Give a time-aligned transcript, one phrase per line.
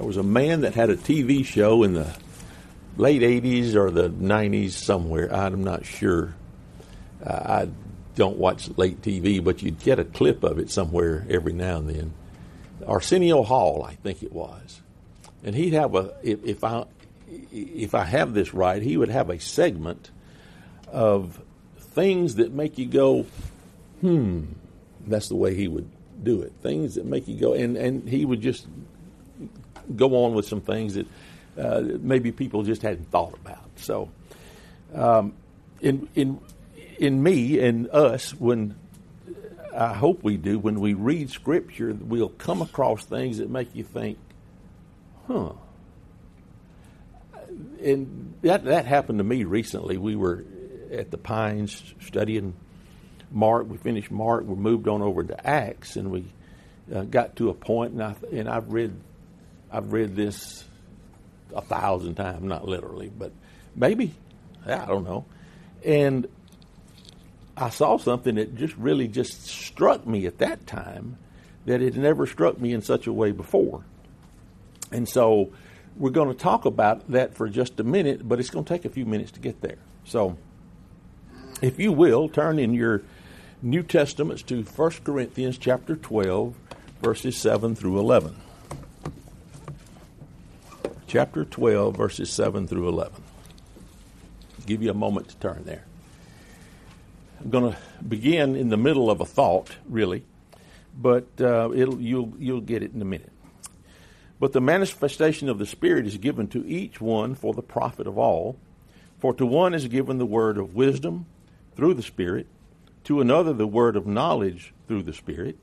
[0.00, 2.16] There was a man that had a TV show in the
[2.96, 5.30] late 80s or the 90s somewhere.
[5.30, 6.34] I'm not sure.
[7.22, 7.68] Uh, I
[8.14, 11.90] don't watch late TV, but you'd get a clip of it somewhere every now and
[11.90, 12.14] then.
[12.86, 14.80] Arsenio Hall, I think it was,
[15.44, 16.86] and he'd have a if, if I
[17.52, 20.10] if I have this right, he would have a segment
[20.90, 21.38] of
[21.78, 23.26] things that make you go,
[24.00, 24.44] hmm.
[25.06, 25.90] That's the way he would
[26.22, 26.52] do it.
[26.62, 28.66] Things that make you go, and and he would just
[29.96, 31.06] go on with some things that
[31.58, 33.68] uh, maybe people just hadn't thought about.
[33.76, 34.10] So,
[34.94, 35.34] um,
[35.80, 36.40] in in
[36.98, 38.76] in me and us, when
[39.74, 43.84] I hope we do, when we read Scripture, we'll come across things that make you
[43.84, 44.18] think,
[45.26, 45.52] huh.
[47.82, 49.96] And that that happened to me recently.
[49.96, 50.44] We were
[50.92, 52.54] at the Pines studying
[53.30, 53.68] Mark.
[53.68, 54.44] We finished Mark.
[54.44, 56.26] We moved on over to Acts, and we
[56.94, 58.94] uh, got to a point, and I and I've read
[59.72, 60.64] I've read this
[61.54, 63.32] a thousand times, not literally, but
[63.74, 64.14] maybe
[64.66, 65.24] I don't know.
[65.84, 66.28] And
[67.56, 71.16] I saw something that just really just struck me at that time
[71.66, 73.84] that had never struck me in such a way before.
[74.92, 75.50] And so
[75.96, 78.84] we're going to talk about that for just a minute, but it's going to take
[78.84, 79.78] a few minutes to get there.
[80.04, 80.36] So
[81.60, 83.02] if you will, turn in your
[83.62, 86.54] New Testaments to 1 Corinthians chapter 12,
[87.02, 88.34] verses 7 through 11
[91.10, 93.20] chapter 12, verses 7 through 11.
[94.60, 95.84] I'll give you a moment to turn there.
[97.40, 100.22] I'm going to begin in the middle of a thought, really,
[100.96, 103.32] but uh, you'll, you'll get it in a minute.
[104.38, 108.16] But the manifestation of the Spirit is given to each one for the profit of
[108.16, 108.56] all.
[109.18, 111.26] For to one is given the word of wisdom
[111.74, 112.46] through the Spirit,
[113.04, 115.58] to another the word of knowledge through the Spirit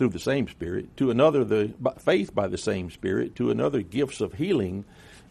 [0.00, 4.22] through the same Spirit, to another the faith by the same Spirit, to another gifts
[4.22, 4.82] of healing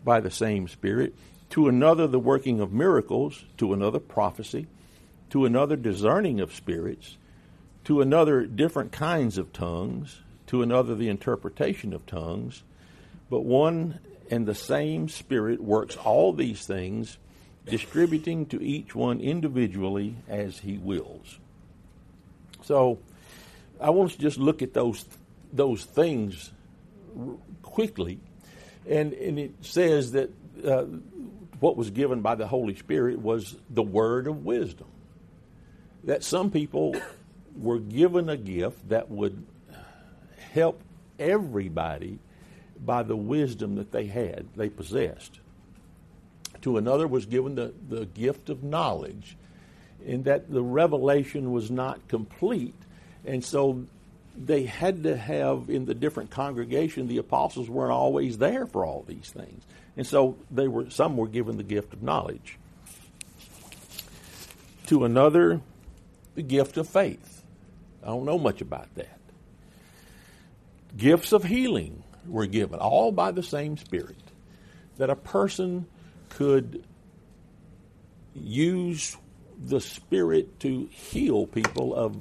[0.03, 1.16] by the same Spirit,
[1.50, 4.67] to another the working of miracles, to another prophecy,
[5.31, 7.18] to another discerning of spirits,
[7.85, 12.62] to another different kinds of tongues, to another the interpretation of tongues.
[13.28, 13.97] But one
[14.30, 17.18] and the same Spirit works all these things,
[17.66, 21.40] distributing to each one individually as he wills.
[22.62, 23.00] So,
[23.79, 25.06] I want us to just look at those
[25.53, 26.51] those things
[27.62, 28.19] quickly,
[28.88, 30.29] and and it says that
[30.66, 30.85] uh,
[31.59, 34.88] what was given by the Holy Spirit was the word of wisdom.
[36.03, 36.95] That some people
[37.56, 39.45] were given a gift that would
[40.53, 40.81] help
[41.18, 42.19] everybody
[42.84, 45.39] by the wisdom that they had, they possessed.
[46.62, 49.38] To another was given the, the gift of knowledge,
[50.06, 52.75] in that the revelation was not complete
[53.25, 53.85] and so
[54.38, 59.03] they had to have in the different congregation the apostles weren't always there for all
[59.07, 59.63] these things.
[59.97, 62.57] And so they were some were given the gift of knowledge.
[64.88, 65.62] To another
[66.35, 67.44] the gift of faith.
[68.02, 69.19] I don't know much about that.
[70.96, 74.16] Gifts of healing were given all by the same spirit
[74.97, 75.86] that a person
[76.30, 76.84] could
[78.34, 79.18] use
[79.62, 82.16] the spirit to heal people of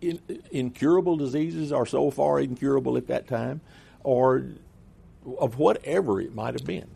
[0.00, 0.20] in,
[0.50, 3.60] incurable diseases are so far incurable at that time,
[4.02, 4.46] or
[5.38, 6.88] of whatever it might have been.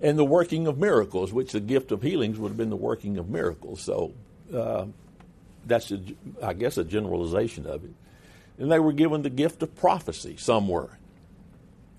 [0.00, 3.18] And the working of miracles, which the gift of healings would have been the working
[3.18, 3.80] of miracles.
[3.80, 4.12] So
[4.54, 4.86] uh,
[5.66, 6.00] that's, a,
[6.42, 7.90] I guess, a generalization of it.
[8.58, 10.98] And they were given the gift of prophecy, some were,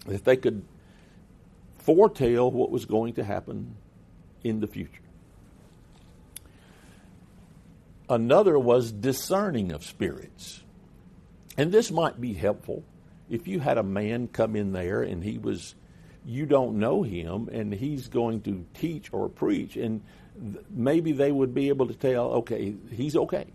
[0.06, 0.64] that they could
[1.78, 3.76] foretell what was going to happen
[4.44, 5.02] in the future.
[8.09, 10.64] Another was discerning of spirits.
[11.58, 12.84] And this might be helpful
[13.30, 15.75] if you had a man come in there and he was,
[16.25, 20.02] you don't know him, and he's going to teach or preach, and
[20.42, 23.46] th- maybe they would be able to tell, okay, he's okay,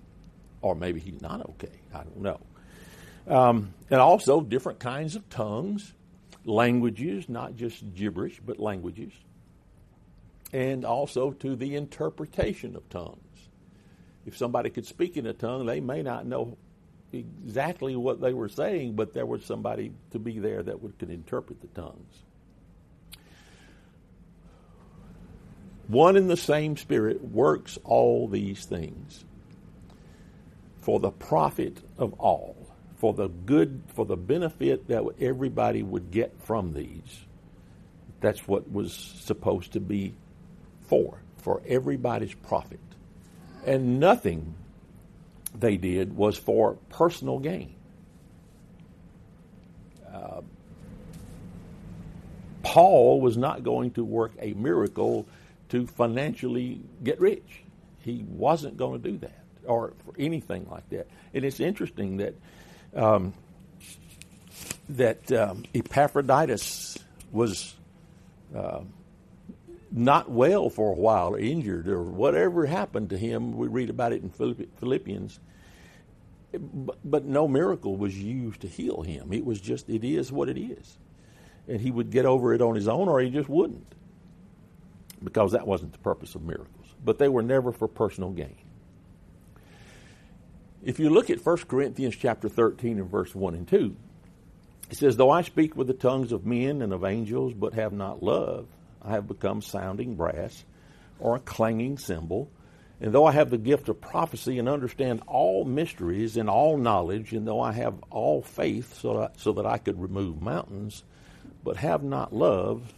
[0.63, 1.73] or maybe he's not okay.
[1.93, 2.41] I don't know.
[3.27, 5.93] Um, and also different kinds of tongues,
[6.45, 9.13] languages, not just gibberish, but languages,
[10.53, 13.19] and also to the interpretation of tongues
[14.27, 16.57] if somebody could speak in a tongue, they may not know
[17.13, 21.11] exactly what they were saying, but there was somebody to be there that would, could
[21.11, 22.23] interpret the tongues.
[25.87, 29.25] One and the same Spirit works all these things
[30.81, 32.57] for the profit of all,
[32.97, 37.25] for the good, for the benefit that everybody would get from these.
[38.21, 40.15] That's what was supposed to be
[40.89, 42.81] for, for everybody's profit.
[43.67, 44.55] And nothing
[45.55, 47.75] they did was for personal gain.
[50.13, 50.43] Uh,
[52.63, 55.27] Paul was not going to work a miracle
[55.71, 57.63] to financially get rich.
[58.01, 61.07] He wasn't going to do that or for anything like that.
[61.33, 62.35] And it's interesting that
[62.95, 63.33] um,
[64.91, 66.99] that um, Epaphroditus
[67.33, 67.75] was
[68.55, 68.81] uh,
[69.95, 73.57] not well for a while, or injured, or whatever happened to him.
[73.57, 75.39] We read about it in Philippians.
[76.53, 79.33] But, but no miracle was used to heal him.
[79.33, 80.99] It was just, it is what it is.
[81.69, 83.95] And he would get over it on his own, or he just wouldn't,
[85.23, 86.87] because that wasn't the purpose of miracles.
[87.05, 88.57] But they were never for personal gain.
[90.83, 93.97] If you look at 1 Corinthians chapter 13 and verse 1 and 2,
[94.91, 97.93] it says, Though I speak with the tongues of men and of angels, but have
[97.93, 98.67] not love,
[99.13, 100.65] have become sounding brass
[101.19, 102.51] or a clanging cymbal.
[103.01, 107.33] And though I have the gift of prophecy and understand all mysteries and all knowledge,
[107.33, 111.03] and though I have all faith so that, so that I could remove mountains,
[111.63, 112.93] but have not love,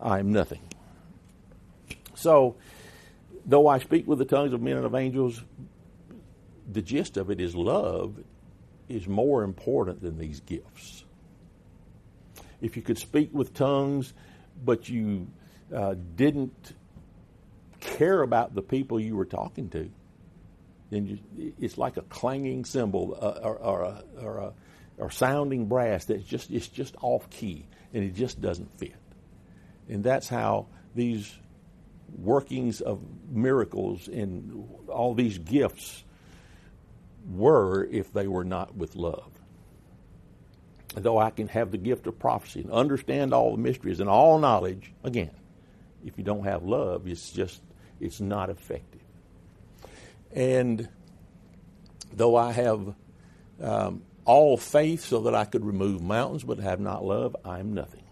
[0.00, 0.60] I am nothing.
[2.14, 2.56] So,
[3.46, 5.42] though I speak with the tongues of men and of angels,
[6.70, 8.16] the gist of it is love
[8.88, 11.04] is more important than these gifts.
[12.60, 14.12] If you could speak with tongues
[14.64, 15.28] but you
[15.74, 16.74] uh, didn't
[17.80, 19.90] care about the people you were talking to,
[20.90, 24.52] then you, it's like a clanging cymbal uh, or, or, a, or, a,
[24.98, 28.94] or sounding brass that's just it's just off key and it just doesn't fit.
[29.88, 31.34] And that's how these
[32.18, 33.00] workings of
[33.30, 36.04] miracles and all these gifts
[37.30, 39.31] were if they were not with love
[40.94, 44.38] though I can have the gift of prophecy and understand all the mysteries and all
[44.38, 45.30] knowledge, again,
[46.04, 47.62] if you don't have love, it's just,
[48.00, 49.00] it's not effective.
[50.32, 50.88] And
[52.12, 52.94] though I have
[53.60, 57.72] um, all faith so that I could remove mountains, but have not love, I am
[57.72, 58.02] nothing.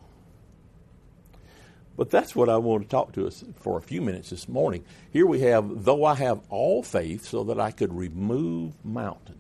[1.97, 4.85] But that's what I want to talk to us for a few minutes this morning.
[5.11, 9.37] Here we have, though I have all faith so that I could remove mountains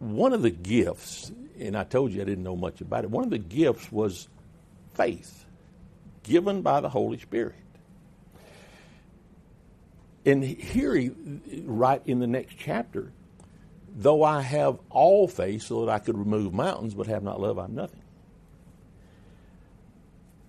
[0.00, 3.22] one of the gifts, and I told you I didn't know much about it, one
[3.22, 4.28] of the gifts was
[4.94, 5.44] faith
[6.22, 7.54] given by the Holy Spirit.
[10.26, 11.10] And here, he,
[11.64, 13.12] right in the next chapter,
[13.94, 17.58] though I have all faith so that I could remove mountains, but have not love,
[17.58, 18.02] I'm nothing.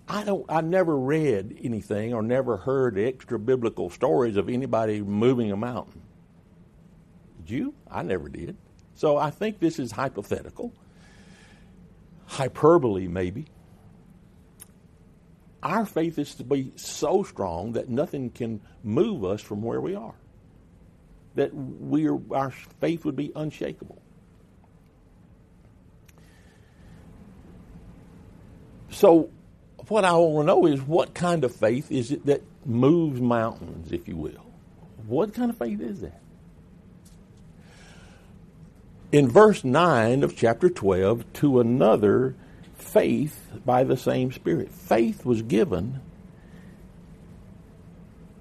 [0.08, 0.44] I don't.
[0.48, 6.02] I never read anything or never heard extra biblical stories of anybody moving a mountain.
[7.38, 7.74] Did you?
[7.90, 8.56] I never did.
[8.94, 10.72] So I think this is hypothetical,
[12.26, 13.46] hyperbole maybe.
[15.62, 19.94] Our faith is to be so strong that nothing can move us from where we
[19.94, 20.14] are.
[21.36, 22.50] That we are, our
[22.80, 24.02] faith would be unshakable.
[28.90, 29.30] So,
[29.88, 33.92] what I want to know is what kind of faith is it that moves mountains,
[33.92, 34.46] if you will?
[35.06, 36.21] What kind of faith is that?
[39.12, 42.34] In verse 9 of chapter 12 to another
[42.74, 44.70] faith by the same Spirit.
[44.70, 46.00] Faith was given.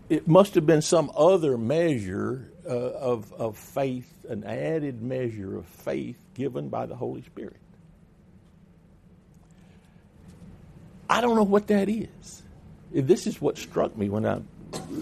[0.10, 5.66] It must have been some other measure uh, of, of faith, an added measure of
[5.66, 7.58] faith given by the Holy Spirit.
[11.10, 12.44] I don't know what that is.
[12.94, 14.42] This is what struck me when I,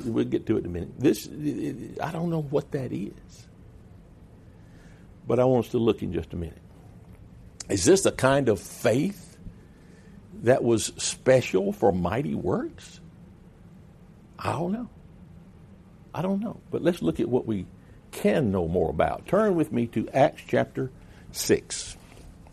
[0.05, 0.99] we'll get to it in a minute.
[0.99, 1.27] This,
[2.01, 3.47] I don't know what that is.
[5.29, 6.57] But I want us to look in just a minute.
[7.69, 9.37] Is this the kind of faith
[10.41, 12.99] that was special for mighty works?
[14.39, 14.89] I don't know.
[16.15, 16.59] I don't know.
[16.71, 17.67] But let's look at what we
[18.09, 19.27] can know more about.
[19.27, 20.89] Turn with me to Acts chapter
[21.31, 21.95] 6.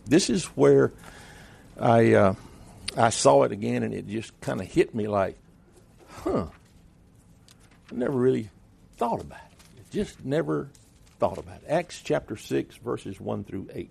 [0.05, 0.93] This is where
[1.81, 2.35] I, uh,
[2.95, 5.39] I saw it again and it just kind of hit me like,
[6.11, 6.49] huh,
[7.91, 8.51] I never really
[8.99, 9.81] thought about it.
[9.81, 10.69] It just never
[11.19, 11.63] thought about.
[11.63, 11.69] It.
[11.69, 13.91] Acts chapter 6, verses 1 through 8.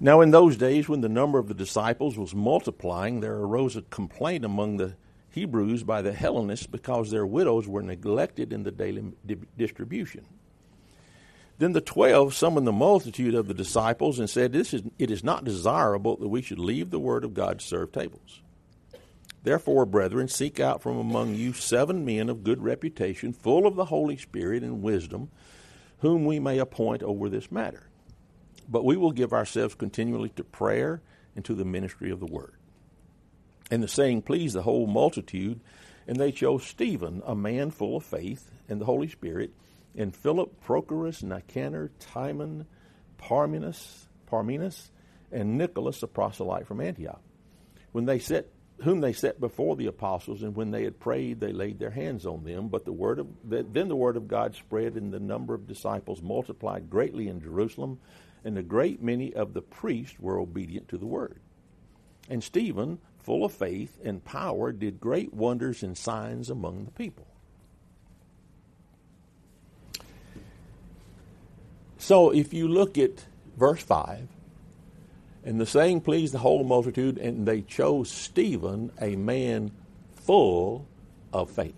[0.00, 3.82] Now, in those days, when the number of the disciples was multiplying, there arose a
[3.82, 4.94] complaint among the
[5.30, 9.12] Hebrews by the Hellenists because their widows were neglected in the daily
[9.56, 10.26] distribution.
[11.58, 15.22] Then the twelve summoned the multitude of the disciples and said, this is, It is
[15.22, 18.42] not desirable that we should leave the word of God to serve tables.
[19.42, 23.86] Therefore, brethren, seek out from among you seven men of good reputation, full of the
[23.86, 25.30] Holy Spirit and wisdom,
[25.98, 27.88] whom we may appoint over this matter.
[28.68, 31.02] But we will give ourselves continually to prayer
[31.34, 32.54] and to the ministry of the word.
[33.70, 35.60] And the saying pleased the whole multitude,
[36.06, 39.52] and they chose Stephen, a man full of faith and the Holy Spirit,
[39.96, 42.66] and Philip, Prochorus, Nicanor, Timon,
[43.18, 44.90] Parmenas, Parmenas,
[45.30, 47.20] and Nicholas, a proselyte from Antioch.
[47.92, 48.48] When they set
[48.82, 52.26] whom they set before the apostles, and when they had prayed, they laid their hands
[52.26, 52.68] on them.
[52.68, 56.22] But the word of then the word of God spread, and the number of disciples
[56.22, 58.00] multiplied greatly in Jerusalem,
[58.44, 61.38] and a great many of the priests were obedient to the word.
[62.28, 67.26] And Stephen, full of faith and power, did great wonders and signs among the people.
[71.98, 73.24] So if you look at
[73.56, 74.26] verse 5,
[75.44, 79.72] and the saying pleased the whole multitude, and they chose Stephen, a man
[80.14, 80.86] full
[81.32, 81.74] of faith.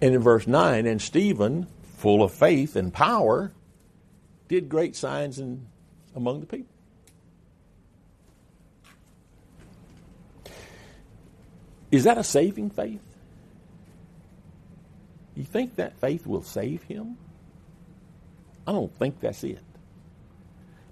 [0.00, 3.52] And in verse 9, and Stephen, full of faith and power,
[4.48, 5.66] did great signs in,
[6.14, 6.66] among the people.
[11.90, 13.00] Is that a saving faith?
[15.34, 17.16] You think that faith will save him?
[18.66, 19.62] I don't think that's it.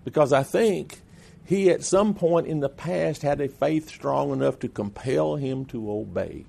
[0.04, 1.00] Because I think
[1.44, 5.64] he at some point in the past had a faith strong enough to compel him
[5.66, 6.44] to obey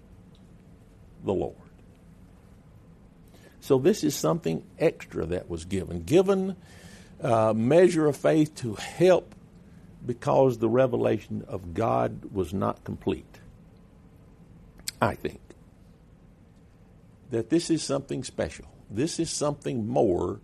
[1.24, 1.56] the Lord.
[3.60, 6.56] So this is something extra that was given, given
[7.20, 9.34] a measure of faith to help
[10.06, 13.40] because the revelation of God was not complete.
[15.02, 15.42] I think
[17.32, 18.66] that this is something special.
[18.90, 20.40] This is something more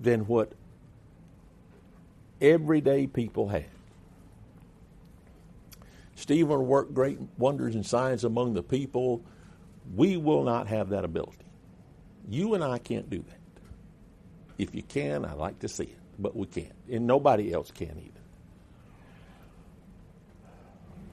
[0.00, 0.52] than what
[2.40, 3.66] everyday people had.
[6.14, 9.22] Stephen worked great wonders and signs among the people.
[9.94, 11.46] We will not have that ability.
[12.28, 13.38] You and I can't do that.
[14.58, 16.74] If you can, I'd like to see it, but we can't.
[16.90, 18.20] And nobody else can either.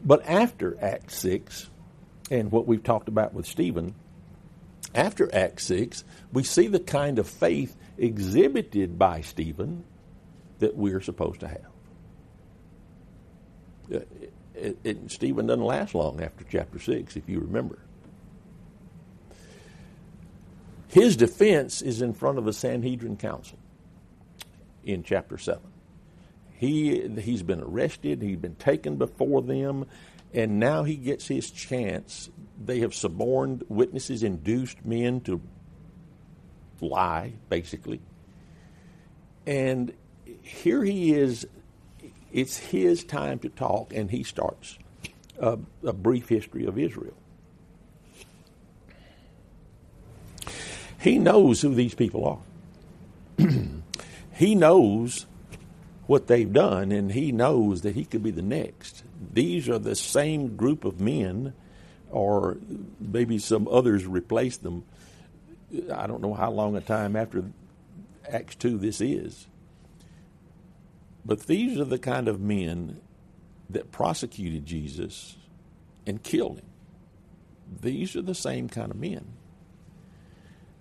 [0.03, 1.69] But after Acts 6,
[2.31, 3.95] and what we've talked about with Stephen,
[4.93, 6.03] after Acts 6,
[6.33, 9.83] we see the kind of faith exhibited by Stephen
[10.59, 11.71] that we're supposed to have.
[13.93, 17.79] Uh, it, it, it, Stephen doesn't last long after chapter 6, if you remember.
[20.87, 23.59] His defense is in front of the Sanhedrin Council
[24.83, 25.61] in chapter 7.
[26.53, 29.85] He, he's been arrested, he's been taken before them,
[30.33, 32.29] and now he gets his chance.
[32.63, 35.41] They have suborned witnesses, induced men to
[36.79, 37.99] lie, basically.
[39.45, 39.93] And
[40.45, 41.47] here he is.
[42.31, 44.77] It's his time to talk, and he starts
[45.39, 47.15] a, a brief history of Israel.
[50.99, 52.43] He knows who these people
[53.37, 53.47] are.
[54.33, 55.25] he knows
[56.07, 59.03] what they've done, and he knows that he could be the next.
[59.33, 61.53] These are the same group of men,
[62.11, 62.57] or
[62.99, 64.83] maybe some others replaced them.
[65.91, 67.45] I don't know how long a time after
[68.29, 69.47] Acts 2 this is.
[71.25, 73.01] But these are the kind of men
[73.69, 75.37] that prosecuted Jesus
[76.05, 76.69] and killed him.
[77.81, 79.25] These are the same kind of men.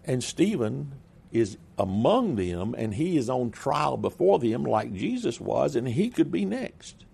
[0.04, 0.92] And Stephen
[1.32, 6.10] is among them, and he is on trial before them like Jesus was, and he
[6.10, 7.06] could be next.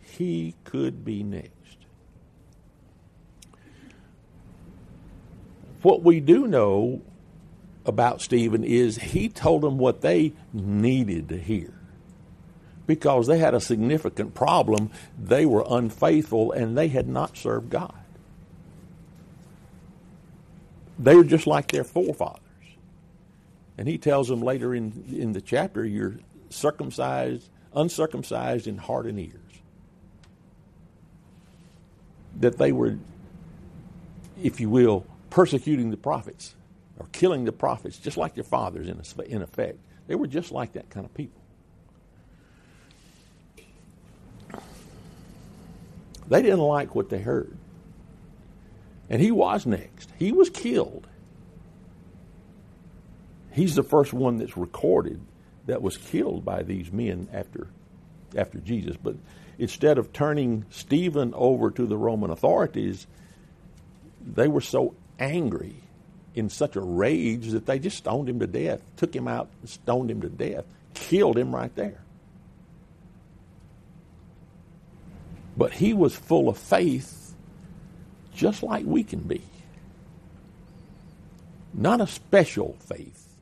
[0.00, 1.52] He could be next.
[5.82, 7.00] What we do know
[7.86, 11.81] about Stephen is he told them what they needed to hear
[12.94, 14.90] because they had a significant problem.
[15.18, 17.94] They were unfaithful and they had not served God.
[20.98, 22.42] They were just like their forefathers.
[23.78, 26.16] And he tells them later in, in the chapter, you're
[26.50, 29.40] circumcised, uncircumcised in heart and ears.
[32.40, 32.98] That they were,
[34.42, 36.54] if you will, persecuting the prophets
[36.98, 39.78] or killing the prophets, just like their fathers in, in effect.
[40.08, 41.41] They were just like that kind of people.
[46.32, 47.54] They didn't like what they heard.
[49.10, 50.10] And he was next.
[50.18, 51.06] He was killed.
[53.50, 55.20] He's the first one that's recorded
[55.66, 57.68] that was killed by these men after
[58.34, 58.96] after Jesus.
[58.96, 59.16] But
[59.58, 63.06] instead of turning Stephen over to the Roman authorities,
[64.24, 65.76] they were so angry
[66.34, 70.10] in such a rage that they just stoned him to death, took him out, stoned
[70.10, 72.01] him to death, killed him right there.
[75.56, 77.34] But he was full of faith,
[78.34, 79.42] just like we can be.
[81.74, 83.36] Not a special faith,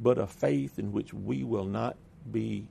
[0.00, 1.96] but a faith in which we will not
[2.30, 2.66] be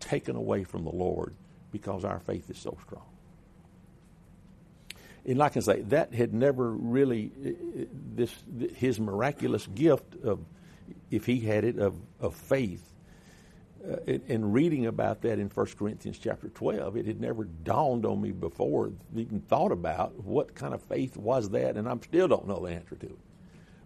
[0.00, 1.34] taken away from the Lord
[1.72, 3.04] because our faith is so strong.
[5.26, 7.32] and like I say, that had never really
[8.16, 8.34] this
[8.76, 10.40] his miraculous gift of,
[11.10, 12.84] if he had it, of of faith.
[13.88, 18.20] Uh, and reading about that in 1 Corinthians chapter 12, it had never dawned on
[18.20, 22.46] me before, even thought about what kind of faith was that, and I still don't
[22.46, 23.18] know the answer to it.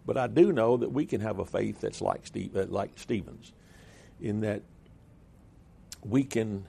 [0.05, 2.91] But I do know that we can have a faith that's like Steve, uh, like
[2.97, 3.53] Stephen's,
[4.19, 4.63] in that
[6.03, 6.65] we can,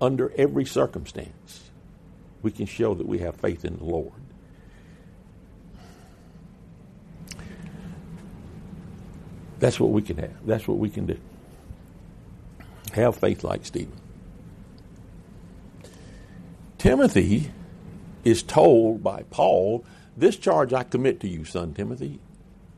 [0.00, 1.70] under every circumstance,
[2.42, 4.23] we can show that we have faith in the Lord.
[9.64, 10.46] That's what we can have.
[10.46, 11.18] That's what we can do.
[12.92, 13.98] Have faith like Stephen.
[16.76, 17.50] Timothy
[18.24, 19.82] is told by Paul,
[20.18, 22.20] This charge I commit to you, son Timothy,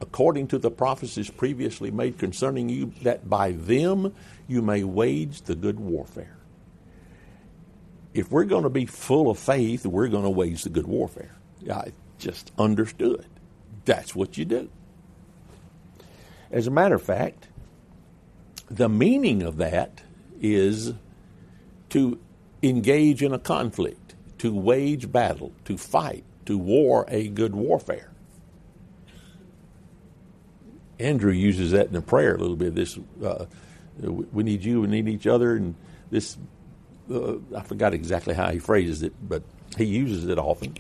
[0.01, 4.15] according to the prophecies previously made concerning you, that by them
[4.47, 6.37] you may wage the good warfare.
[8.15, 11.35] If we're going to be full of faith, we're going to wage the good warfare.
[11.69, 11.91] I
[12.21, 13.27] just understood.
[13.85, 14.71] That's what you do.
[16.51, 17.49] As a matter of fact,
[18.71, 20.03] the meaning of that
[20.41, 20.93] is
[21.91, 22.19] to
[22.63, 28.11] engage in a conflict, to wage battle, to fight, to war a good warfare.
[30.99, 32.75] Andrew uses that in the prayer a little bit.
[32.75, 33.47] This uh,
[34.01, 35.75] we need you, we need each other, and
[36.11, 36.37] this
[37.13, 39.43] uh, I forgot exactly how he phrases it, but
[39.77, 40.77] he uses it often.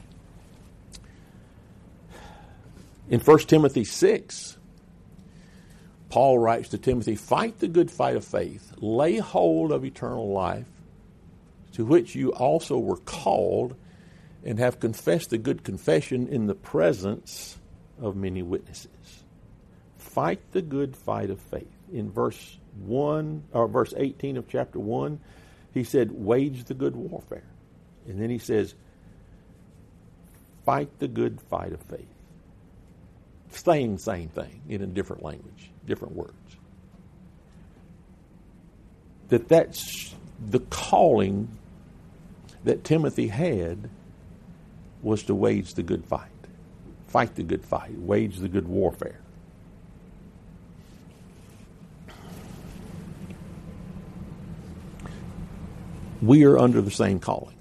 [3.08, 4.56] In 1 Timothy 6,
[6.16, 10.64] Paul writes to Timothy, Fight the good fight of faith, lay hold of eternal life,
[11.73, 13.76] to which you also were called,
[14.42, 17.58] and have confessed the good confession in the presence
[18.00, 19.25] of many witnesses.
[19.99, 21.76] Fight the good fight of faith.
[21.92, 22.56] In verse
[22.87, 25.20] 1 or verse 18 of chapter 1,
[25.75, 27.44] he said, Wage the good warfare.
[28.08, 28.75] And then he says,
[30.64, 32.15] Fight the good fight of faith.
[33.56, 36.32] Same, same thing in a different language different words.
[39.28, 40.14] That that's
[40.45, 41.49] the calling
[42.64, 43.88] that Timothy had
[45.02, 46.28] was to wage the good fight,
[47.08, 49.21] fight the good fight, wage the good warfare.
[56.23, 57.55] We are under the same calling.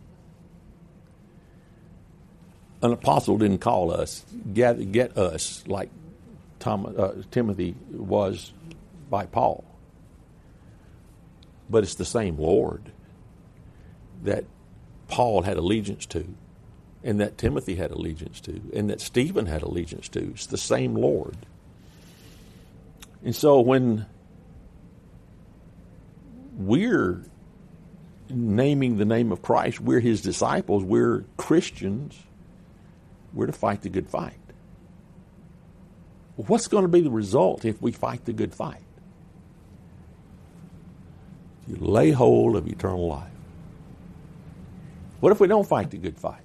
[2.81, 5.89] An apostle didn't call us, get, get us like
[6.59, 8.51] Tom, uh, Timothy was
[9.09, 9.63] by Paul.
[11.69, 12.91] But it's the same Lord
[14.23, 14.45] that
[15.07, 16.27] Paul had allegiance to,
[17.03, 20.31] and that Timothy had allegiance to, and that Stephen had allegiance to.
[20.31, 21.37] It's the same Lord.
[23.23, 24.05] And so when
[26.57, 27.23] we're
[28.29, 32.17] naming the name of Christ, we're his disciples, we're Christians,
[33.35, 34.33] we're to fight the good fight.
[36.37, 38.81] What's going to be the result if we fight the good fight?
[41.67, 43.29] You lay hold of eternal life.
[45.19, 46.41] What if we don't fight the good fight?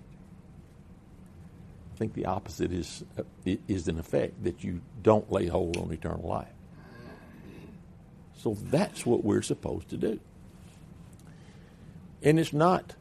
[1.95, 5.93] I think the opposite is, uh, is in effect that you don't lay hold on
[5.93, 6.49] eternal life.
[8.39, 10.19] So that's what we're supposed to do.
[12.23, 12.95] And it's not,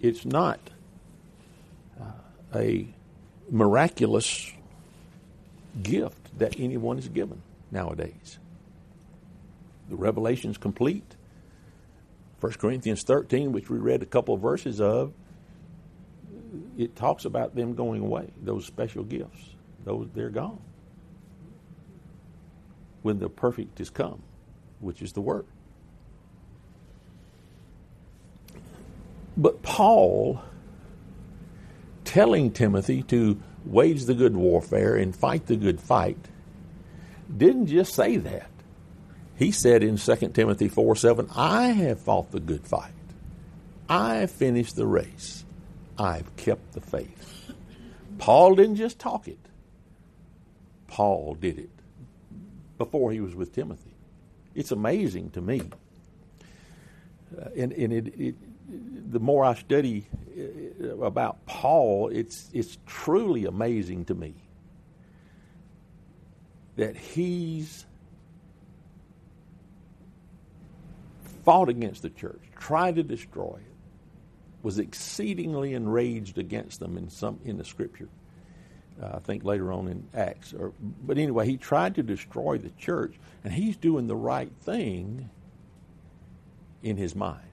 [0.00, 0.60] it's not
[2.00, 2.04] uh,
[2.54, 2.86] a
[3.50, 4.52] miraculous
[5.82, 8.38] gift that anyone is given nowadays.
[9.88, 11.16] The revelation is complete.
[12.40, 15.12] 1 Corinthians 13, which we read a couple of verses of,
[16.76, 19.50] it talks about them going away, those special gifts.
[19.84, 20.60] Those they're gone.
[23.02, 24.22] When the perfect is come,
[24.80, 25.46] which is the word.
[29.36, 30.42] But Paul
[32.12, 36.18] telling Timothy to wage the good warfare and fight the good fight,
[37.34, 38.50] didn't just say that.
[39.34, 42.92] He said in 2 Timothy 4 7, I have fought the good fight.
[43.88, 45.46] I have finished the race.
[45.98, 47.54] I've kept the faith.
[48.18, 49.40] Paul didn't just talk it,
[50.88, 51.70] Paul did it
[52.76, 53.94] before he was with Timothy.
[54.54, 55.62] It's amazing to me.
[57.34, 58.34] Uh, and and it, it,
[58.68, 60.06] the more I study
[60.82, 64.34] uh, about Paul, it's it's truly amazing to me
[66.76, 67.84] that he's
[71.44, 73.74] fought against the church, tried to destroy it,
[74.62, 78.08] was exceedingly enraged against them in some in the scripture.
[79.02, 80.72] Uh, I think later on in Acts, or
[81.02, 85.28] but anyway, he tried to destroy the church, and he's doing the right thing
[86.82, 87.51] in his mind.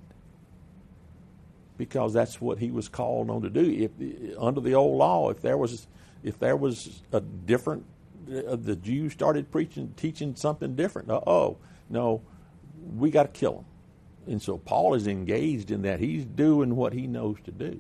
[1.80, 3.62] Because that's what he was called on to do.
[3.62, 5.88] If under the old law, if there was
[6.22, 7.86] if there was a different,
[8.28, 11.10] uh, the Jews started preaching, teaching something different.
[11.10, 11.58] Oh,
[11.90, 12.22] no,
[12.98, 13.66] we got to kill them.
[14.28, 16.02] And so Paul is engaged in that.
[16.02, 17.80] He's doing what he knows to do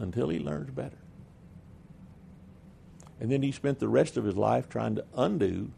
[0.00, 0.98] until he learns better.
[3.20, 5.70] And then he spent the rest of his life trying to undo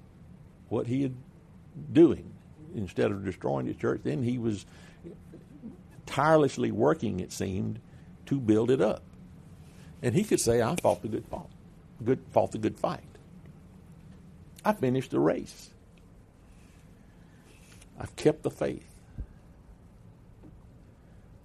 [0.70, 1.14] what he had
[1.92, 2.32] doing
[2.74, 4.00] instead of destroying the church.
[4.02, 4.64] Then he was
[6.08, 7.78] tirelessly working, it seemed,
[8.26, 9.02] to build it up.
[10.02, 11.46] And he could say, I fought the good fight.
[12.04, 13.00] Good fought the good fight.
[14.64, 15.70] I finished the race.
[18.00, 18.86] I've kept the faith.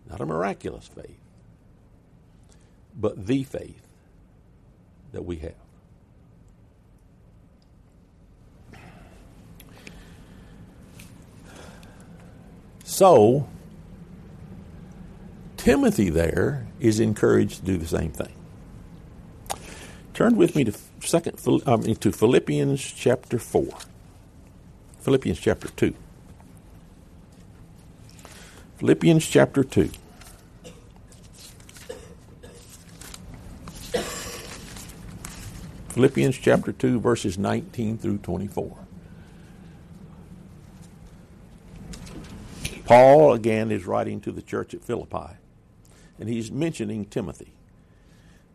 [0.09, 1.17] Not a miraculous faith,
[2.95, 3.81] but the faith
[5.11, 5.53] that we have.
[12.83, 13.47] So,
[15.63, 18.33] Timothy there is encouraged to do the same thing.
[20.13, 23.69] Turn with me to second um, to Philippians chapter four.
[24.99, 25.95] Philippians chapter two.
[28.75, 29.89] Philippians chapter two.
[35.91, 38.79] Philippians chapter 2, verses 19 through 24.
[42.85, 45.37] Paul, again, is writing to the church at Philippi,
[46.19, 47.53] and he's mentioning Timothy.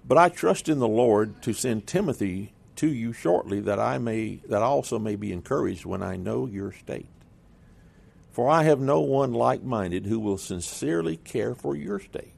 [0.06, 4.36] But I trust in the Lord to send Timothy to you shortly, that I may
[4.48, 7.08] that also may be encouraged when I know your state.
[8.30, 12.34] For I have no one like minded who will sincerely care for your state.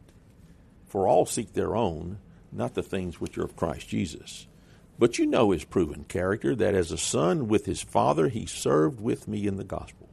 [0.86, 2.18] For all seek their own,
[2.50, 4.46] not the things which are of Christ Jesus.
[4.98, 9.00] But you know his proven character, that as a son with his father, he served
[9.00, 10.09] with me in the gospel.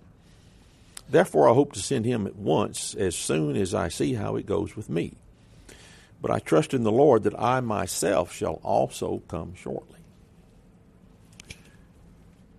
[1.09, 4.45] Therefore, I hope to send him at once as soon as I see how it
[4.45, 5.13] goes with me.
[6.21, 9.99] But I trust in the Lord that I myself shall also come shortly.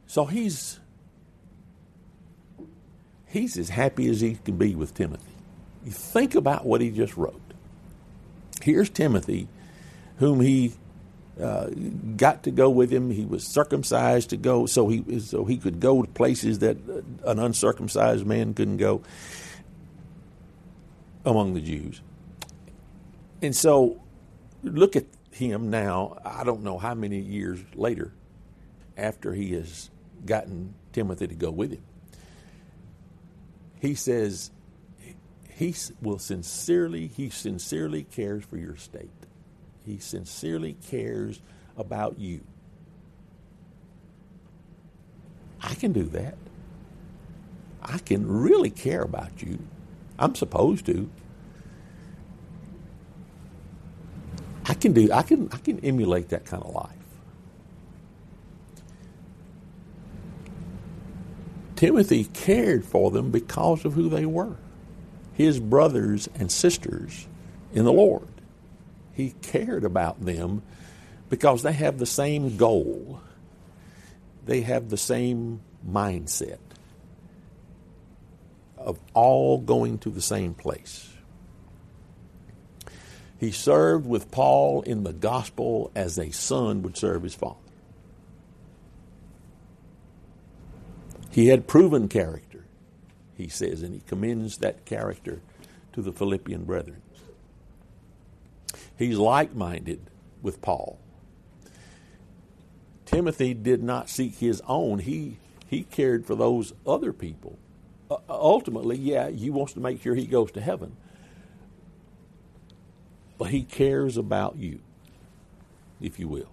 [0.07, 0.81] So he's
[3.27, 5.33] he's as happy as he can be with Timothy.
[5.85, 7.41] You think about what he just wrote.
[8.63, 9.49] Here's Timothy,
[10.17, 10.73] whom he
[11.41, 11.69] uh,
[12.17, 13.11] got to go with him.
[13.11, 16.77] He was circumcised to go, so he so he could go to places that
[17.25, 19.03] an uncircumcised man couldn't go
[21.25, 22.01] among the Jews.
[23.41, 24.01] And so,
[24.65, 26.19] look at him now.
[26.25, 28.13] I don't know how many years later,
[28.97, 29.91] after he has
[30.27, 31.83] gotten Timothy to go with him,
[33.81, 34.51] he says
[35.51, 39.11] he will sincerely he sincerely cares for your state
[39.89, 41.41] he sincerely cares
[41.77, 42.41] about you.
[45.63, 46.37] I can do that.
[47.83, 49.59] I can really care about you.
[50.19, 51.11] I'm supposed to.
[54.67, 56.93] I can do I can I can emulate that kind of life.
[61.77, 64.57] Timothy cared for them because of who they were.
[65.35, 67.29] His brothers and sisters
[67.73, 68.29] in the Lord.
[69.19, 70.63] He cared about them
[71.29, 73.21] because they have the same goal,
[74.47, 76.61] they have the same mindset
[78.77, 81.11] of all going to the same place.
[83.41, 87.57] He served with Paul in the gospel as a son would serve his father.
[91.33, 92.65] He had proven character,
[93.37, 95.41] he says, and he commends that character
[95.95, 97.03] to the Philippian brethren.
[98.99, 100.01] He's like minded
[100.43, 100.99] with Paul.
[103.07, 104.99] Timothy did not seek his own.
[104.99, 107.59] He he cared for those other people.
[108.11, 110.97] Uh, ultimately, yeah, he wants to make sure he goes to heaven.
[113.37, 114.81] But he cares about you,
[116.01, 116.51] if you will.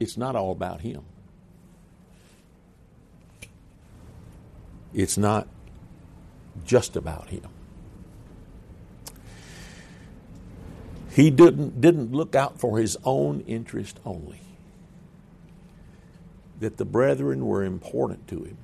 [0.00, 1.04] It's not all about him.
[4.94, 5.48] It's not
[6.64, 7.48] just about him.
[11.14, 14.40] He didn't, didn't look out for his own interest only.
[16.60, 18.56] That the brethren were important to him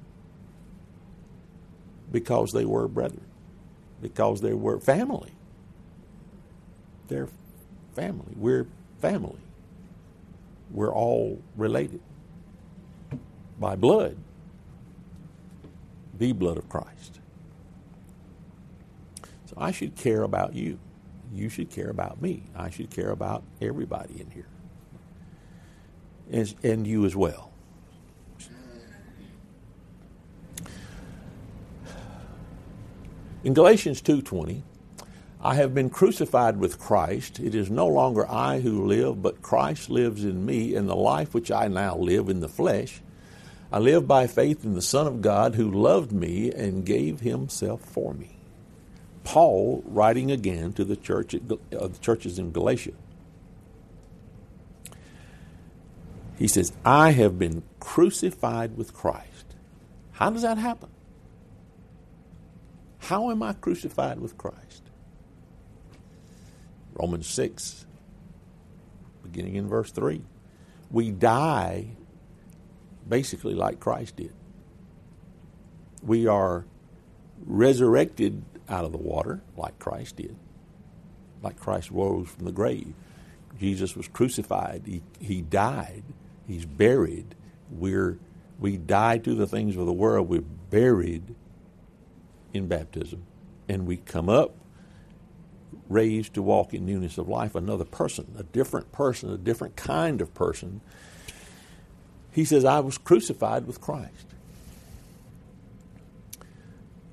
[2.10, 3.26] because they were brethren,
[4.00, 5.32] because they were family.
[7.08, 7.28] They're
[7.94, 8.32] family.
[8.34, 8.66] We're
[8.98, 9.40] family.
[10.70, 12.00] We're all related
[13.60, 14.16] by blood,
[16.16, 17.20] the blood of Christ.
[19.46, 20.78] So I should care about you
[21.32, 22.42] you should care about me.
[22.54, 24.48] I should care about everybody in here.
[26.30, 27.52] And, and you as well.
[33.44, 34.62] In Galatians 2:20,
[35.40, 37.38] I have been crucified with Christ.
[37.38, 41.32] It is no longer I who live, but Christ lives in me, and the life
[41.32, 43.00] which I now live in the flesh,
[43.70, 47.80] I live by faith in the Son of God who loved me and gave himself
[47.82, 48.37] for me.
[49.28, 51.38] Paul writing again to the church uh,
[51.68, 52.94] the churches in Galatia.
[56.38, 59.54] He says, I have been crucified with Christ.
[60.12, 60.88] How does that happen?
[63.00, 64.84] How am I crucified with Christ?
[66.94, 67.84] Romans 6,
[69.22, 70.22] beginning in verse 3.
[70.90, 71.88] We die
[73.06, 74.32] basically like Christ did.
[76.02, 76.64] We are
[77.44, 80.36] resurrected out of the water like Christ did,
[81.42, 82.94] like Christ rose from the grave.
[83.58, 84.82] Jesus was crucified.
[84.86, 86.04] He, he died.
[86.46, 87.34] He's buried.
[87.70, 88.18] We're,
[88.58, 90.28] we die to the things of the world.
[90.28, 91.34] We're buried
[92.52, 93.24] in baptism.
[93.68, 94.54] And we come up
[95.88, 100.20] raised to walk in newness of life, another person, a different person, a different kind
[100.20, 100.80] of person.
[102.30, 104.26] He says, I was crucified with Christ.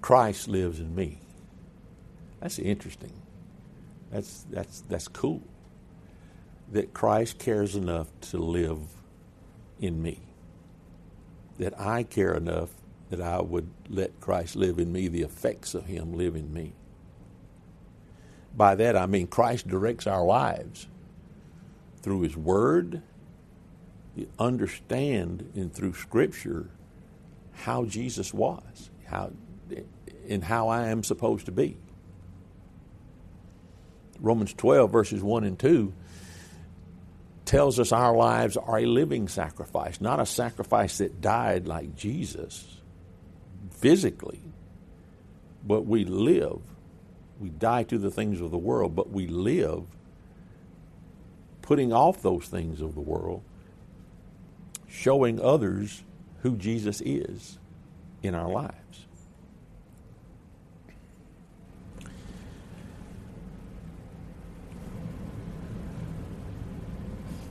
[0.02, 1.20] Christ lives in me.
[2.40, 3.14] That's interesting.
[4.12, 5.42] That's, that's, that's cool.
[6.72, 8.80] That Christ cares enough to live
[9.80, 10.20] in me.
[11.60, 12.70] That I care enough
[13.10, 16.74] that I would let Christ live in me, the effects of Him live in me.
[18.56, 20.88] By that I mean Christ directs our lives
[22.02, 23.02] through His Word,
[24.16, 26.70] you understand and through Scripture
[27.52, 29.32] how Jesus was, how
[30.28, 31.78] and how I am supposed to be.
[34.26, 35.94] Romans 12, verses 1 and 2,
[37.46, 42.82] tells us our lives are a living sacrifice, not a sacrifice that died like Jesus
[43.70, 44.42] physically,
[45.64, 46.60] but we live.
[47.40, 49.84] We die to the things of the world, but we live
[51.62, 53.44] putting off those things of the world,
[54.88, 56.04] showing others
[56.42, 57.60] who Jesus is
[58.24, 59.05] in our lives.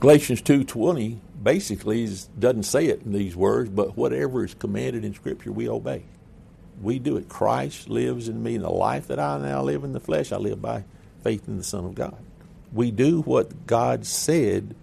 [0.05, 5.15] Galatians 2.20 basically is, doesn't say it in these words, but whatever is commanded in
[5.15, 6.03] Scripture, we obey.
[6.79, 7.27] We do it.
[7.27, 8.53] Christ lives in me.
[8.53, 10.83] And the life that I now live in the flesh, I live by
[11.23, 12.15] faith in the Son of God.
[12.71, 14.75] We do what God said,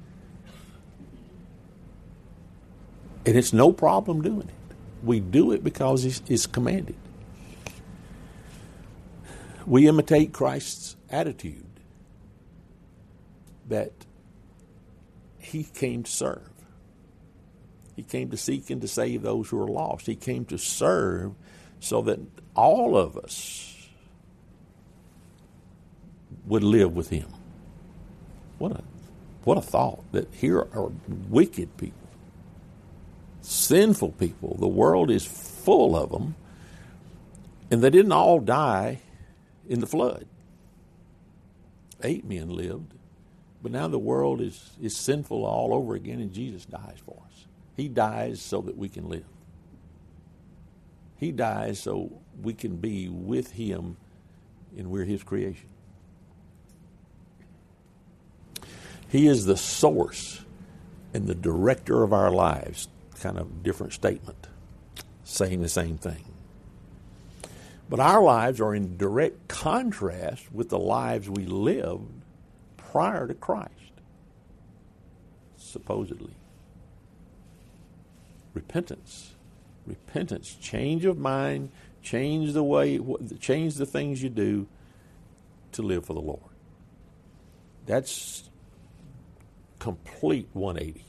[3.25, 4.77] and it's no problem doing it.
[5.05, 6.97] We do it because it's, it's commanded.
[9.69, 11.65] We imitate Christ's attitude
[13.69, 13.93] that
[15.43, 16.49] he came to serve.
[17.97, 20.07] He came to seek and to save those who are lost.
[20.07, 21.33] He came to serve
[21.81, 22.21] so that
[22.55, 23.77] all of us
[26.47, 27.29] would live with him.
[28.59, 28.83] What a
[29.45, 30.93] what a thought that here are
[31.29, 32.09] wicked people,
[33.41, 34.57] sinful people.
[34.61, 36.37] The world is full of them,
[37.71, 39.01] and they didn't all die
[39.69, 40.27] in the flood.
[42.05, 42.95] Eight men lived,
[43.63, 47.47] but now the world is, is sinful all over again, and Jesus dies for us.
[47.77, 49.25] He dies so that we can live.
[51.17, 52.11] He dies so
[52.43, 53.97] we can be with Him
[54.77, 55.69] and we're His creation.
[59.09, 60.43] He is the source
[61.15, 62.89] and the director of our lives.
[63.21, 64.49] Kind of different statement,
[65.23, 66.25] saying the same thing.
[67.89, 72.22] But our lives are in direct contrast with the lives we lived
[72.93, 73.71] prior to Christ,
[75.57, 76.35] supposedly.
[78.53, 79.33] Repentance.
[79.87, 81.71] Repentance, change of mind,
[82.03, 83.01] change the way,
[83.41, 84.69] change the things you do
[85.73, 86.43] to live for the Lord.
[87.87, 88.51] That's
[89.79, 91.03] complete 180.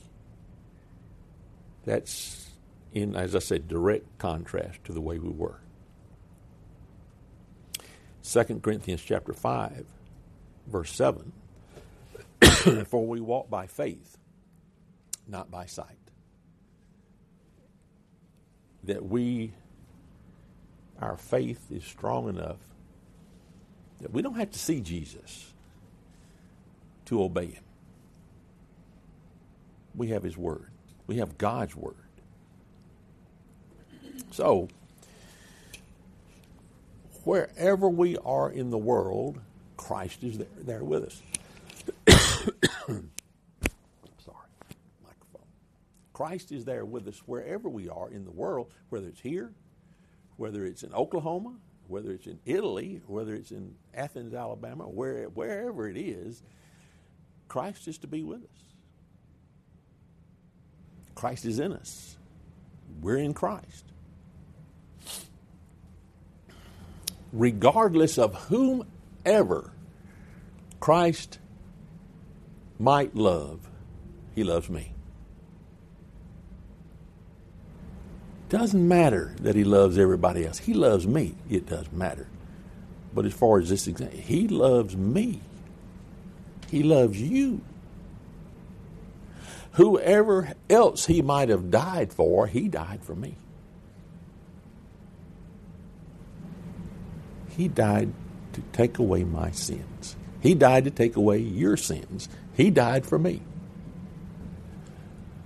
[1.84, 2.50] That's
[2.94, 5.60] in, as I said, direct contrast to the way we were.
[8.22, 9.84] 2 Corinthians chapter 5,
[10.66, 11.32] verse 7
[12.86, 14.16] For we walk by faith,
[15.26, 15.86] not by sight.
[18.84, 19.52] That we,
[21.00, 22.58] our faith is strong enough
[24.04, 25.52] that we don't have to see Jesus
[27.06, 27.64] to obey him.
[29.94, 30.70] We have his word,
[31.06, 31.94] we have God's word.
[34.30, 34.68] So,
[37.22, 39.40] wherever we are in the world,
[39.76, 41.22] Christ is there, there with us.
[42.08, 43.08] Sorry,
[45.02, 45.48] microphone.
[46.12, 49.52] Christ is there with us wherever we are in the world, whether it's here,
[50.36, 51.54] whether it's in Oklahoma,
[51.88, 56.42] whether it's in Italy, whether it's in Athens, Alabama, where, wherever it is,
[57.48, 58.62] Christ is to be with us.
[61.14, 62.16] Christ is in us.
[63.00, 63.84] We're in Christ.
[67.32, 69.72] Regardless of whomever
[70.80, 71.38] Christ
[72.84, 73.68] might love,
[74.34, 74.92] he loves me.
[78.50, 80.58] Doesn't matter that he loves everybody else.
[80.58, 81.34] He loves me.
[81.48, 82.28] It does matter.
[83.14, 85.40] But as far as this example, he loves me.
[86.70, 87.62] He loves you.
[89.72, 93.34] Whoever else he might have died for, he died for me.
[97.56, 98.12] He died
[98.52, 100.16] to take away my sins.
[100.40, 102.28] He died to take away your sins.
[102.56, 103.42] He died for me.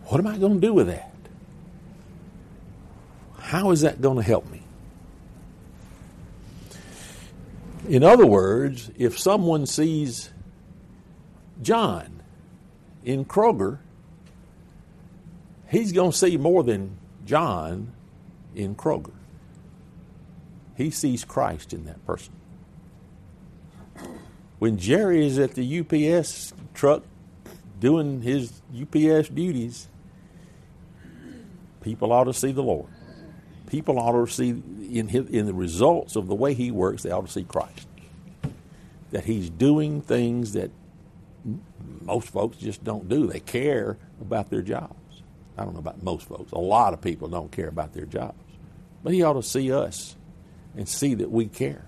[0.06, 1.12] What am I going to do with that?
[3.38, 4.62] How is that going to help me?
[7.88, 10.30] In other words, if someone sees
[11.62, 12.22] John
[13.04, 13.78] in Kroger,
[15.68, 17.92] he's going to see more than John
[18.54, 19.12] in Kroger.
[20.76, 22.34] He sees Christ in that person.
[24.58, 27.02] When Jerry is at the UPS truck
[27.80, 29.88] doing his UPS duties,
[31.82, 32.88] people ought to see the Lord.
[33.66, 34.50] People ought to see
[34.90, 37.86] in his, in the results of the way he works, they ought to see Christ.
[39.10, 40.70] That he's doing things that
[42.02, 43.26] most folks just don't do.
[43.26, 45.22] They care about their jobs.
[45.56, 46.52] I don't know about most folks.
[46.52, 48.38] A lot of people don't care about their jobs.
[49.02, 50.14] But he ought to see us
[50.76, 51.84] and see that we care.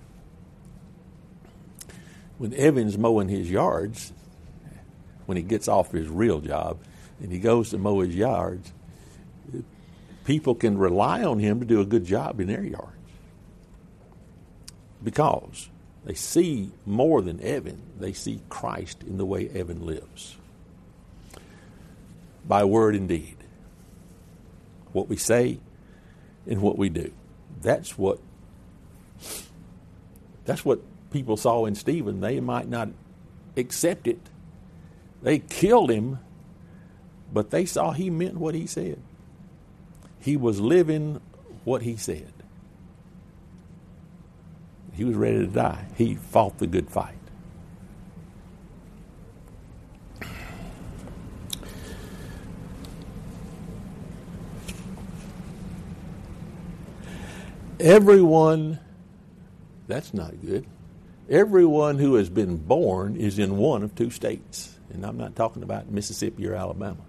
[2.39, 4.13] When Evan's mowing his yards,
[5.31, 6.77] when he gets off his real job
[7.21, 8.73] and he goes to mow his yards,
[10.25, 12.97] people can rely on him to do a good job in their yards
[15.05, 15.69] because
[16.05, 17.81] they see more than Evan.
[17.97, 20.37] They see Christ in the way Evan lives.
[22.45, 23.37] By word and deed.
[24.93, 25.61] What we say
[26.45, 27.13] and what we do.
[27.63, 28.19] That's what
[30.45, 30.81] that's what
[31.13, 32.21] people saw in Stephen.
[32.21, 32.89] They might not
[33.57, 34.19] accept it.
[35.23, 36.19] They killed him,
[37.33, 39.01] but they saw he meant what he said.
[40.19, 41.21] He was living
[41.65, 42.33] what he said.
[44.95, 45.87] He was ready to die.
[45.97, 47.15] He fought the good fight.
[57.79, 58.79] Everyone,
[59.89, 60.67] that's not good.
[61.31, 64.80] Everyone who has been born is in one of two states.
[64.93, 67.01] And I'm not talking about Mississippi or Alabama.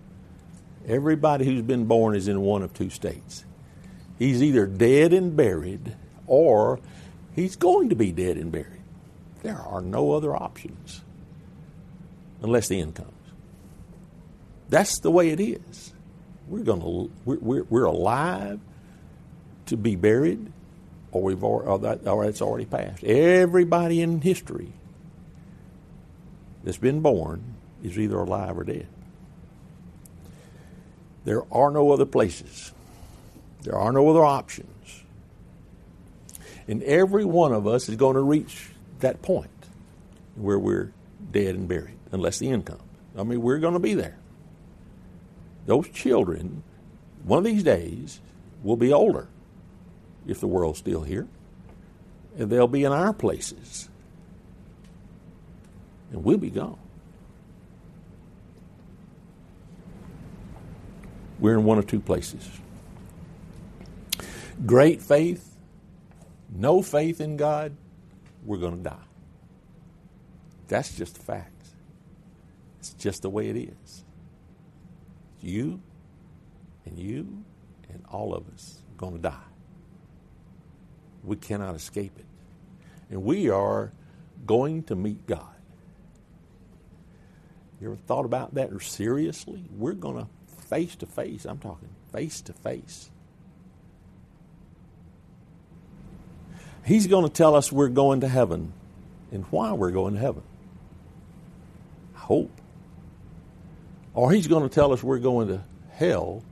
[0.87, 3.45] Everybody who's been born is in one of two states.
[4.17, 5.95] He's either dead and buried
[6.27, 6.79] or
[7.35, 8.81] he's going to be dead and buried.
[9.43, 11.01] There are no other options
[12.41, 13.11] unless the end comes.
[14.69, 15.93] That's the way it is.
[16.47, 18.59] We're going to we're, we're, we're alive
[19.67, 20.51] to be buried,
[21.11, 23.03] or we've or, or, that, or it's already passed.
[23.03, 24.73] Everybody in history
[26.63, 28.87] that's been born is either alive or dead.
[31.23, 32.71] There are no other places.
[33.63, 35.03] There are no other options.
[36.67, 39.49] And every one of us is going to reach that point
[40.35, 40.93] where we're
[41.31, 42.81] dead and buried, unless the end comes.
[43.17, 44.17] I mean, we're going to be there.
[45.65, 46.63] Those children,
[47.23, 48.19] one of these days,
[48.63, 49.27] will be older
[50.27, 51.27] if the world's still here,
[52.37, 53.89] and they'll be in our places.
[56.11, 56.79] And we'll be gone.
[61.41, 62.47] We're in one of two places.
[64.65, 65.57] Great faith,
[66.55, 67.75] no faith in God,
[68.45, 68.95] we're going to die.
[70.67, 71.51] That's just a fact.
[72.79, 74.03] It's just the way it is.
[75.41, 75.81] You
[76.85, 77.43] and you
[77.89, 79.47] and all of us are going to die.
[81.23, 82.25] We cannot escape it.
[83.09, 83.91] And we are
[84.45, 85.47] going to meet God.
[87.79, 89.63] You ever thought about that seriously?
[89.75, 90.27] We're going to
[90.71, 91.45] face to face.
[91.45, 93.11] I'm talking face to face.
[96.83, 98.73] He's going to tell us we're going to heaven
[99.31, 100.43] and why we're going to heaven.
[102.15, 102.51] Hope.
[104.13, 105.61] Or he's going to tell us we're going to
[105.91, 106.43] hell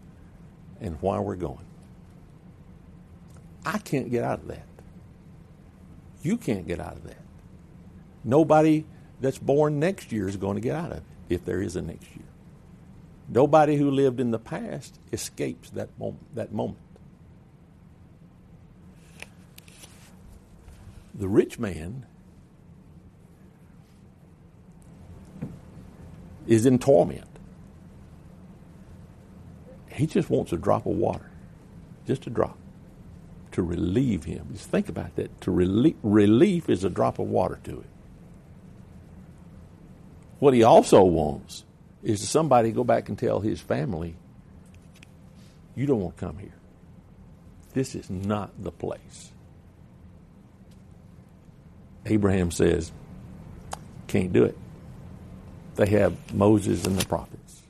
[0.80, 1.66] and why we're going.
[3.66, 4.66] I can't get out of that.
[6.22, 7.18] You can't get out of that.
[8.24, 8.86] Nobody
[9.20, 11.82] that's born next year is going to get out of it if there is a
[11.82, 12.29] next year.
[13.32, 16.36] Nobody who lived in the past escapes that moment.
[16.36, 16.80] That moment.
[21.14, 22.06] The rich man
[26.48, 27.28] is in torment.
[29.92, 31.30] He just wants a drop of water,
[32.08, 32.58] just a drop,
[33.52, 34.48] to relieve him.
[34.54, 35.42] Just think about that.
[35.42, 37.88] To relieve, relief is a drop of water to him.
[40.40, 41.66] What he also wants
[42.04, 44.16] is somebody go back and tell his family,
[45.76, 46.54] you don't want to come here.
[47.74, 49.32] This is not the place.
[52.06, 52.92] Abraham says,
[54.08, 54.58] can't do it.
[55.76, 57.62] They have Moses and the prophets.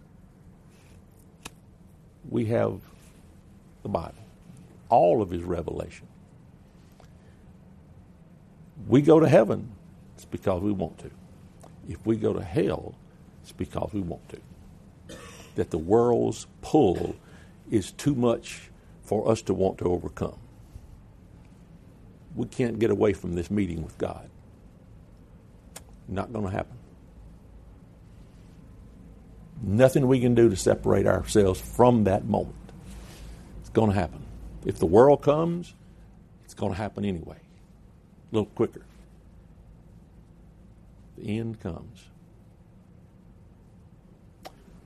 [2.29, 2.79] We have
[3.83, 4.13] the Bible,
[4.87, 6.07] all of his revelation.
[8.87, 9.71] We go to heaven,
[10.15, 11.11] it's because we want to.
[11.87, 12.95] If we go to hell,
[13.49, 15.17] it's because we want to.
[15.55, 17.15] That the world's pull
[17.71, 18.69] is too much
[19.01, 20.37] for us to want to overcome.
[22.35, 24.29] We can't get away from this meeting with God.
[26.07, 26.77] Not going to happen.
[29.63, 32.55] Nothing we can do to separate ourselves from that moment.
[33.61, 34.23] It's going to happen.
[34.63, 35.73] If the world comes,
[36.45, 37.37] it's going to happen anyway.
[38.31, 38.85] A little quicker.
[41.17, 42.09] The end comes.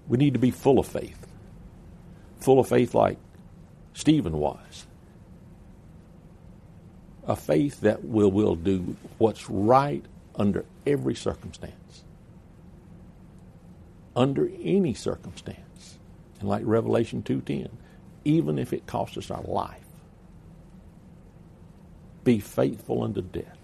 [0.08, 1.28] We need to be full of faith.
[2.42, 3.18] Full of faith like
[3.94, 4.86] Stephen was.
[7.26, 10.04] A faith that will, will do what's right
[10.36, 12.04] under every circumstance.
[14.16, 15.98] Under any circumstance.
[16.40, 17.70] And like Revelation 2.10,
[18.26, 19.80] even if it costs us our life,
[22.24, 23.58] be faithful unto death.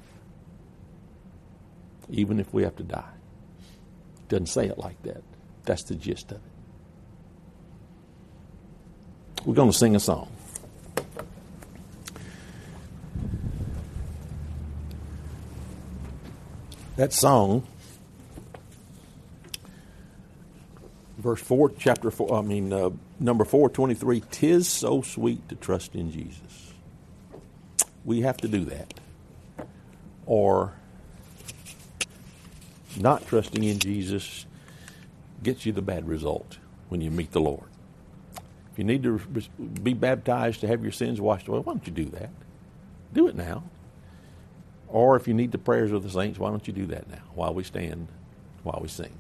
[2.10, 3.12] Even if we have to die.
[4.30, 5.24] Doesn't say it like that.
[5.70, 6.44] That's the gist of it.
[9.46, 10.28] We're going to sing a song.
[16.96, 17.68] That song,
[21.20, 22.90] verse 4, chapter 4, I mean, uh,
[23.20, 26.74] number 423, Tis so sweet to trust in Jesus.
[28.04, 28.96] We have to do that.
[30.26, 30.74] Or
[32.98, 34.48] not trusting in Jesus
[35.44, 36.58] gets you the bad result
[36.90, 37.70] when you meet the Lord.
[38.72, 39.20] If you need to
[39.84, 42.30] be baptized to have your sins washed away, why don't you do that?
[43.14, 43.64] Do it now.
[44.88, 47.22] Or if you need the prayers of the saints, why don't you do that now
[47.36, 48.08] while we stand,
[48.64, 49.19] while we sing?